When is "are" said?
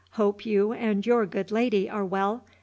1.87-2.03